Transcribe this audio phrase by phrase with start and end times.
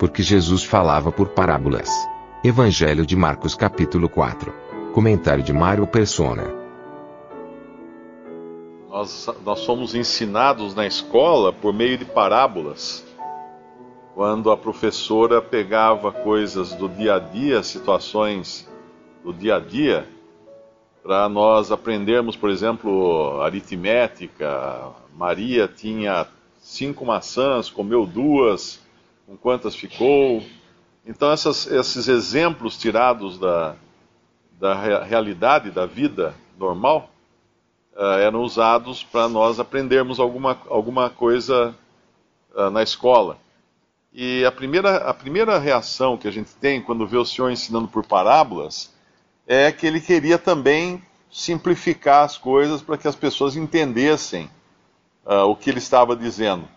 [0.00, 1.90] Porque Jesus falava por parábolas.
[2.42, 4.50] Evangelho de Marcos, capítulo 4.
[4.94, 6.50] Comentário de Mário Persona.
[8.88, 13.06] Nós, nós somos ensinados na escola por meio de parábolas.
[14.14, 18.66] Quando a professora pegava coisas do dia a dia, situações
[19.22, 20.08] do dia a dia,
[21.02, 24.82] para nós aprendermos, por exemplo, aritmética.
[25.14, 26.26] Maria tinha
[26.58, 28.80] cinco maçãs, comeu duas,
[29.30, 30.42] com quantas ficou.
[31.06, 33.76] Então, essas, esses exemplos tirados da,
[34.58, 34.74] da
[35.04, 37.08] realidade, da vida normal,
[37.94, 41.72] uh, eram usados para nós aprendermos alguma, alguma coisa
[42.56, 43.38] uh, na escola.
[44.12, 47.86] E a primeira, a primeira reação que a gente tem quando vê o Senhor ensinando
[47.86, 48.92] por parábolas
[49.46, 54.50] é que ele queria também simplificar as coisas para que as pessoas entendessem
[55.24, 56.68] uh, o que ele estava dizendo.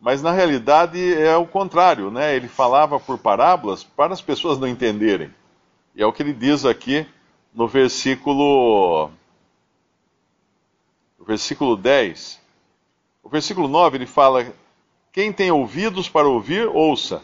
[0.00, 2.34] Mas na realidade é o contrário, né?
[2.34, 5.30] Ele falava por parábolas para as pessoas não entenderem.
[5.94, 7.06] E é o que ele diz aqui
[7.54, 9.10] no versículo
[11.18, 12.40] no versículo 10.
[13.22, 14.50] O versículo 9 ele fala:
[15.12, 17.22] Quem tem ouvidos para ouvir, ouça.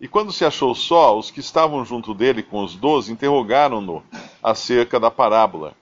[0.00, 4.02] E quando se achou só, os que estavam junto dele com os doze interrogaram-no
[4.42, 5.74] acerca da parábola.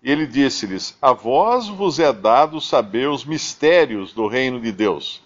[0.00, 5.20] E ele disse-lhes: A vós vos é dado saber os mistérios do reino de Deus.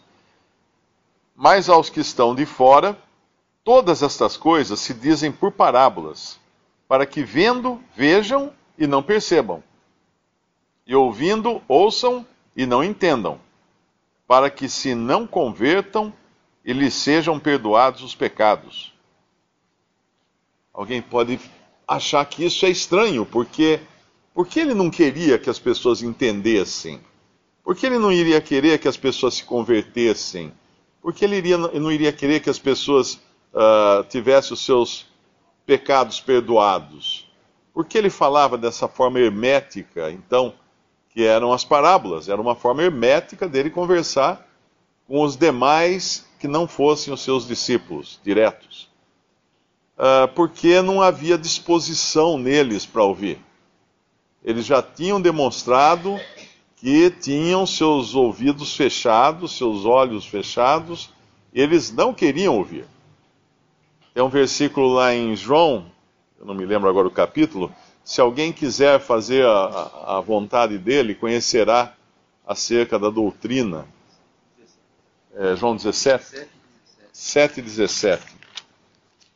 [1.35, 2.97] Mas aos que estão de fora,
[3.65, 6.39] todas estas coisas se dizem por parábolas,
[6.87, 9.63] para que vendo, vejam e não percebam,
[10.87, 13.41] e ouvindo, ouçam e não entendam,
[14.27, 16.13] para que se não convertam
[16.65, 18.93] e lhes sejam perdoados os pecados.
[20.73, 21.41] Alguém pode
[21.87, 23.81] achar que isso é estranho, porque
[24.35, 27.01] porque ele não queria que as pessoas entendessem?
[27.63, 30.53] Por que ele não iria querer que as pessoas se convertessem?
[31.05, 33.21] Por que ele iria, não iria querer que as pessoas
[33.53, 35.05] uh, tivessem os seus
[35.67, 37.31] pecados perdoados?
[37.75, 40.55] Por que ele falava dessa forma hermética, então,
[41.11, 42.31] que eram as parábolas?
[42.31, 44.49] Era uma forma hermética dele conversar
[45.07, 48.89] com os demais que não fossem os seus discípulos diretos.
[49.99, 53.39] Uh, porque não havia disposição neles para ouvir
[54.45, 56.21] eles já tinham demonstrado
[56.85, 61.11] que tinham seus ouvidos fechados, seus olhos fechados,
[61.51, 62.85] eles não queriam ouvir.
[64.13, 65.91] Tem um versículo lá em João,
[66.39, 67.75] eu não me lembro agora o capítulo,
[68.05, 71.95] se alguém quiser fazer a, a vontade dele, conhecerá
[72.47, 73.87] acerca da doutrina.
[75.35, 76.47] É, João 17?
[77.11, 78.27] 7 e 17.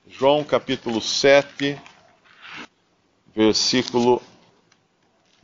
[0.06, 1.80] João capítulo 7,
[3.34, 4.20] versículo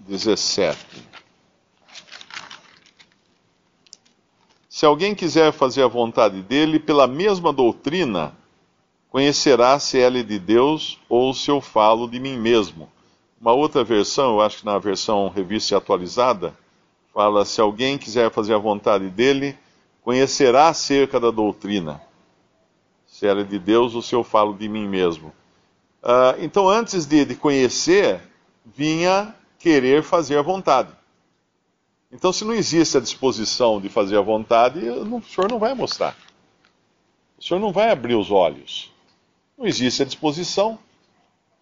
[0.00, 1.14] 17.
[4.74, 8.36] Se alguém quiser fazer a vontade dele, pela mesma doutrina,
[9.08, 12.90] conhecerá se ela é de Deus ou se eu falo de mim mesmo.
[13.40, 16.52] Uma outra versão, eu acho que na versão revista e atualizada,
[17.12, 19.56] fala: se alguém quiser fazer a vontade dele,
[20.02, 22.02] conhecerá acerca da doutrina,
[23.06, 25.28] se ela é de Deus ou se eu falo de mim mesmo.
[26.02, 28.20] Uh, então, antes de, de conhecer,
[28.66, 30.90] vinha querer fazer a vontade.
[32.14, 36.16] Então, se não existe a disposição de fazer a vontade, o senhor não vai mostrar.
[37.36, 38.92] O senhor não vai abrir os olhos.
[39.58, 40.78] Não existe a disposição.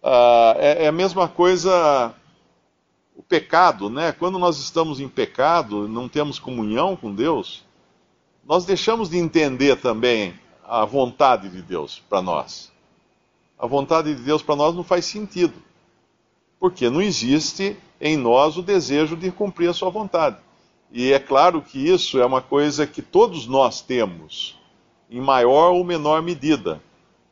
[0.03, 2.13] Ah, é, é, a mesma coisa
[3.15, 4.11] o pecado, né?
[4.11, 7.63] Quando nós estamos em pecado, não temos comunhão com Deus,
[8.45, 12.71] nós deixamos de entender também a vontade de Deus para nós.
[13.57, 15.53] A vontade de Deus para nós não faz sentido
[16.63, 20.35] porque não existe em nós o desejo de cumprir a sua vontade.
[20.91, 24.59] E é claro que isso é uma coisa que todos nós temos,
[25.09, 26.81] em maior ou menor medida.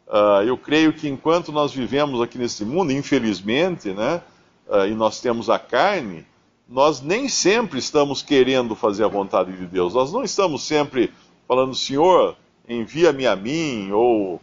[0.07, 4.21] Uh, eu creio que enquanto nós vivemos aqui nesse mundo, infelizmente, né,
[4.65, 6.25] uh, e nós temos a carne,
[6.69, 9.93] nós nem sempre estamos querendo fazer a vontade de Deus.
[9.93, 11.11] Nós não estamos sempre
[11.45, 14.39] falando, Senhor, envia-me a mim, ou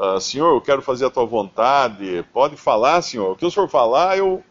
[0.00, 3.32] Uh, senhor, eu quero fazer a tua vontade, pode falar, Senhor.
[3.32, 4.42] O que o Senhor falar, eu,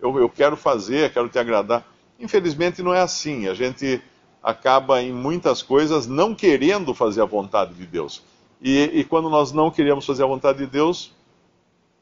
[0.00, 1.84] eu, eu quero fazer, quero te agradar.
[2.18, 3.48] Infelizmente não é assim.
[3.48, 4.02] A gente
[4.42, 8.22] acaba em muitas coisas não querendo fazer a vontade de Deus.
[8.60, 11.12] E, e quando nós não queremos fazer a vontade de Deus,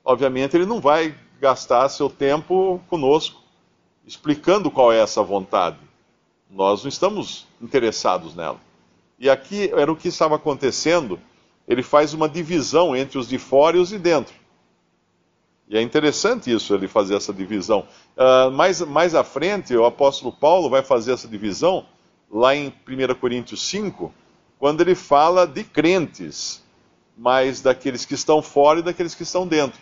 [0.05, 3.45] obviamente ele não vai gastar seu tempo conosco
[4.07, 5.79] explicando qual é essa vontade.
[6.51, 8.61] Nós não estamos interessados nela.
[9.19, 11.19] E aqui era o que estava acontecendo.
[11.67, 14.35] Ele faz uma divisão entre os de fora e os de dentro.
[15.69, 17.87] E é interessante isso, ele fazer essa divisão.
[18.17, 21.87] Uh, mais, mais à frente, o apóstolo Paulo vai fazer essa divisão
[22.31, 24.13] lá em 1 Coríntios 5,
[24.59, 26.63] quando ele fala de crentes,
[27.17, 29.81] mas daqueles que estão fora e daqueles que estão dentro.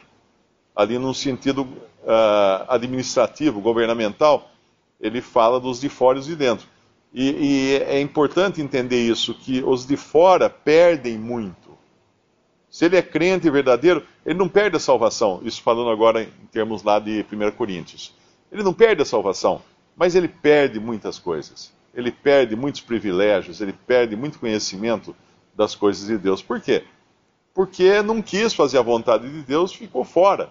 [0.74, 4.50] Ali num sentido uh, administrativo, governamental,
[5.00, 6.66] ele fala dos de fora e os de dentro.
[7.12, 11.61] E, e é importante entender isso, que os de fora perdem muito.
[12.72, 15.42] Se ele é crente verdadeiro, ele não perde a salvação.
[15.44, 18.14] Isso falando agora em termos lá de 1 Coríntios.
[18.50, 19.60] Ele não perde a salvação,
[19.94, 21.70] mas ele perde muitas coisas.
[21.94, 25.14] Ele perde muitos privilégios, ele perde muito conhecimento
[25.54, 26.40] das coisas de Deus.
[26.40, 26.84] Por quê?
[27.52, 30.50] Porque não quis fazer a vontade de Deus, ficou fora.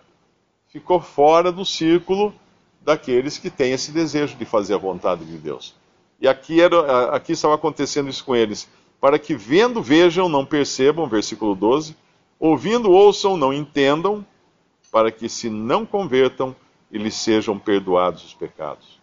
[0.67, 2.35] Ficou fora do círculo
[2.81, 5.73] daqueles que têm esse desejo de fazer a vontade de Deus.
[6.19, 8.69] E aqui, era, aqui estava acontecendo isso com eles.
[8.99, 11.95] Para que vendo, vejam, não percebam, versículo 12.
[12.41, 14.25] Ouvindo, ouçam, não entendam,
[14.91, 16.55] para que se não convertam
[16.91, 18.99] e lhes sejam perdoados os pecados.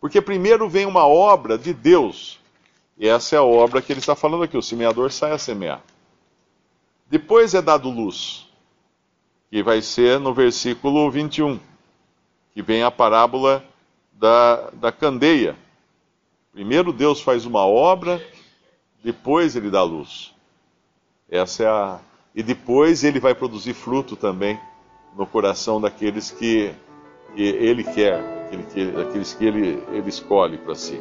[0.00, 2.38] Porque primeiro vem uma obra de Deus,
[2.96, 5.82] e essa é a obra que ele está falando aqui: o semeador sai a semear.
[7.10, 8.48] Depois é dado luz,
[9.50, 11.58] que vai ser no versículo 21,
[12.52, 13.64] que vem a parábola
[14.12, 15.56] da, da candeia
[16.58, 18.20] Primeiro Deus faz uma obra,
[19.00, 20.34] depois ele dá luz.
[21.30, 22.00] Essa é a
[22.38, 24.60] e depois ele vai produzir fruto também
[25.16, 26.70] no coração daqueles que,
[27.34, 28.22] que ele quer,
[28.94, 31.00] daqueles que ele, ele escolhe para si.